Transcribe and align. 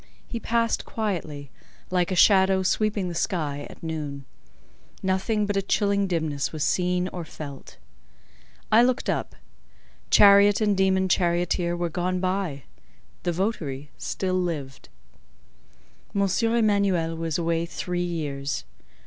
He 0.27 0.39
passed 0.39 0.83
quietly, 0.83 1.51
like 1.91 2.11
a 2.11 2.15
shadow 2.15 2.63
sweeping 2.63 3.07
the 3.07 3.13
sky, 3.13 3.67
at 3.69 3.83
noon. 3.83 4.25
Nothing 5.03 5.45
but 5.45 5.55
a 5.55 5.61
chilling 5.61 6.07
dimness 6.07 6.51
was 6.51 6.63
seen 6.63 7.07
or 7.09 7.23
felt. 7.23 7.77
I 8.71 8.81
looked 8.81 9.11
up. 9.11 9.35
Chariot 10.09 10.59
and 10.59 10.75
demon 10.75 11.07
charioteer 11.07 11.77
were 11.77 11.87
gone 11.89 12.19
by; 12.19 12.63
the 13.21 13.31
votary 13.31 13.91
still 13.99 14.41
lived. 14.41 14.89
M. 16.15 16.25
Emanuel 16.41 17.15
was 17.15 17.37
away 17.37 17.67
three 17.67 18.01
years. 18.03 18.63